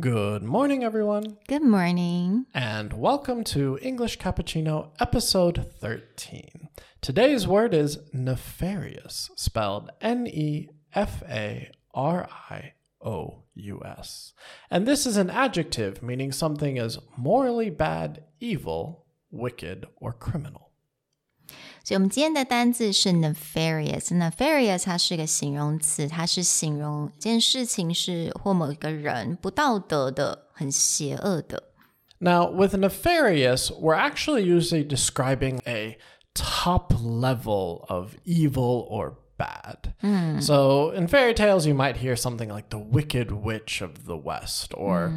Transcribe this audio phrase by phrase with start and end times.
[0.00, 2.44] Good morning, everyone, Good morning.
[2.54, 6.68] and welcome to English Cappuccino episode 13.
[7.00, 14.34] Today's word is nefarious, spelled N E F A R I O U S.
[14.70, 20.67] And this is an adjective meaning something is morally bad, evil, wicked, or criminal.
[21.87, 31.63] 所以我们今天的单字是 nefarious。nefarious 它是一个形容词，它是形容一件事情是或某一个人不道德的、很邪恶的。
[32.19, 35.97] Now, with nefarious, we're actually usually describing a
[36.33, 39.93] top level of evil or bad.
[40.41, 44.73] So, in fairy tales, you might hear something like the Wicked Witch of the West,
[44.73, 45.11] or,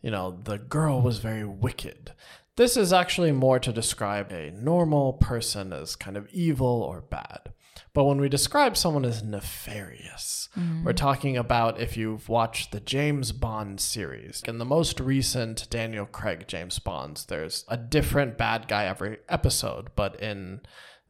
[0.00, 2.12] you know, the girl was very wicked.
[2.61, 7.53] This is actually more to describe a normal person as kind of evil or bad.
[7.91, 10.83] But when we describe someone as nefarious, mm-hmm.
[10.83, 14.43] we're talking about if you've watched the James Bond series.
[14.47, 19.87] In the most recent Daniel Craig James Bonds, there's a different bad guy every episode.
[19.95, 20.61] But in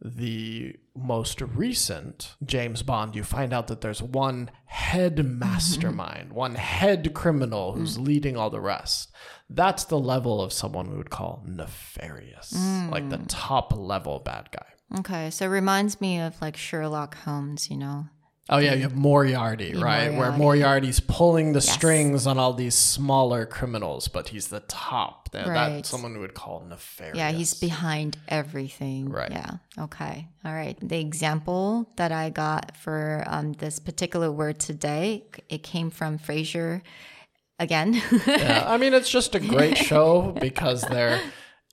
[0.03, 7.13] the most recent James Bond, you find out that there's one head mastermind, one head
[7.13, 8.05] criminal who's mm.
[8.07, 9.11] leading all the rest.
[9.49, 12.53] That's the level of someone we would call nefarious,
[12.89, 13.25] like the mm.
[13.27, 14.99] top level bad guy.
[14.99, 18.07] Okay, so it reminds me of like Sherlock Holmes, you know.
[18.49, 20.13] Oh yeah, you have Moriarty, right?
[20.13, 25.31] Where Moriarty's pulling the strings on all these smaller criminals, but he's the top.
[25.31, 25.75] That, Right.
[25.75, 27.17] That's someone would call nefarious.
[27.17, 29.09] Yeah, he's behind everything.
[29.09, 29.31] Right.
[29.31, 29.51] Yeah.
[29.79, 30.27] Okay.
[30.43, 30.77] All right.
[30.81, 36.81] The example that I got for um, this particular word today, it came from Frasier
[37.59, 37.93] again.
[38.27, 41.21] yeah, I mean, it's just a great show because they're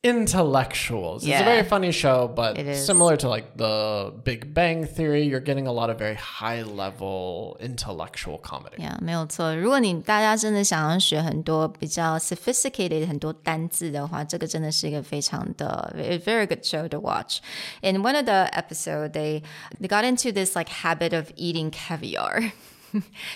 [0.05, 1.23] intellectuals.
[1.23, 1.45] It's a Yeah.
[1.45, 2.85] very funny show, but It is.
[2.85, 7.55] similar to like the Big Bang Theory, you're getting a lot of very high level
[7.61, 8.83] intellectual comedy.
[8.83, 9.55] Yeah，没有错。
[9.55, 17.37] 如果你大家真的想要学很多比较 sophisticated 很多单字的话，这个真的是一个非常的 a very good show to watch.
[17.81, 19.41] In one of the episode, they
[19.79, 22.51] they got into this like habit of eating caviar.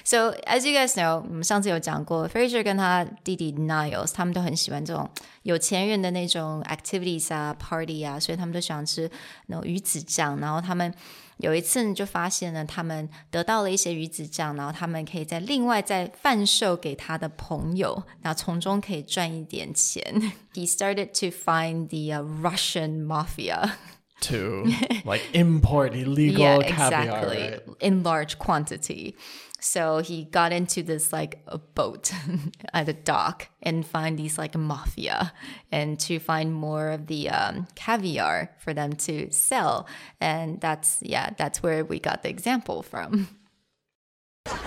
[0.05, 5.09] so as you guys know，我们上次有讲过，Frasier 跟他弟弟 Niles，他们都很喜欢这种
[5.43, 9.11] 有钱人的那种 activities 啊、party 啊，所以他们都喜欢吃
[9.47, 10.39] 那种鱼子酱。
[10.41, 10.93] 然后他们
[11.39, 20.33] 有一次呢，就发现呢，他们得到了一些鱼子酱，然后他们可以在另外再贩售给他的朋友，然后从中可以赚一点钱。
[20.55, 23.73] He started to find the、uh, Russian mafia.
[24.23, 24.73] To
[25.05, 27.03] like import illegal yeah, caviar.
[27.03, 27.43] exactly.
[27.43, 27.61] right?
[27.81, 29.17] In large quantity.
[29.63, 32.13] So he got into this like a boat
[32.73, 35.33] at a dock and find these like mafia
[35.71, 39.87] and to find more of the um, caviar for them to sell.
[40.21, 43.29] And that's, yeah, that's where we got the example from.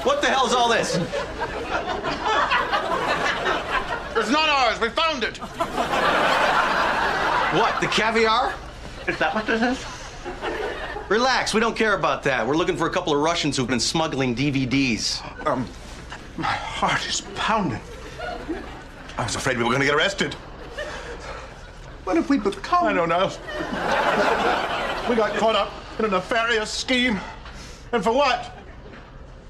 [0.03, 0.95] What the hell's all this?
[4.17, 4.79] It's not ours.
[4.79, 5.37] We found it.
[7.59, 8.53] What, the caviar?
[9.07, 9.85] Is that what this is?
[11.09, 12.45] Relax, we don't care about that.
[12.47, 15.21] We're looking for a couple of Russians who've been smuggling DVDs.
[15.45, 15.67] Um,
[16.37, 17.81] my heart is pounding.
[19.17, 20.33] I was afraid we were going to get arrested.
[22.05, 22.85] What if we become?
[22.85, 23.27] I don't know.
[25.09, 27.19] we got caught up in a nefarious scheme.
[27.91, 28.57] And for what?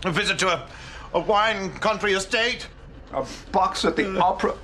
[0.03, 0.67] A visit to a,
[1.13, 2.67] a wine country estate?
[3.13, 4.55] A box at the opera?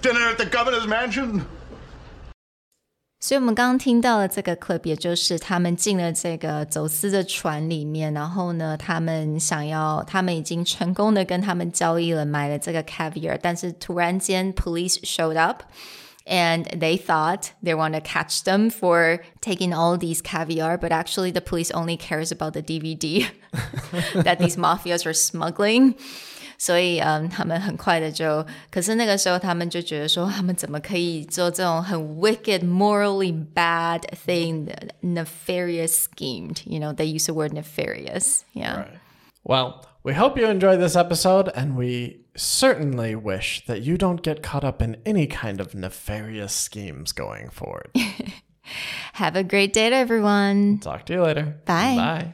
[0.00, 1.46] Dinner at the governor's mansion?
[3.19, 19.75] 所以我们刚刚听到的这个 clip，也就是他们进了这个走私的船里面，然后呢，他们想要，他们已经成功的跟他们交易了，买了这个 caviar，但是突然间 police showed up。And they thought they want to catch them for taking
[19.75, 23.27] all these caviar, but actually the police only cares about the DVD
[24.23, 25.93] that these mafias are smuggling.
[26.59, 34.67] 所以，嗯，他们很快的就，可是那个时候他们就觉得说，他们怎么可以做这种很 wicked, morally bad thing,
[35.01, 36.61] nefarious schemed?
[36.65, 38.43] You know, they use the word nefarious.
[38.53, 38.85] Yeah.
[39.43, 44.41] Well, we hope you enjoyed this episode, and we certainly wish that you don't get
[44.41, 47.91] caught up in any kind of nefarious schemes going forward.
[49.13, 50.79] Have a great day, everyone.
[50.79, 51.57] Talk to you later.
[51.65, 51.95] Bye.
[51.95, 52.33] Bye.